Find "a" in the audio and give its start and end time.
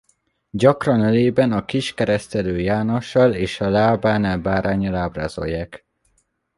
1.51-1.65, 3.61-3.69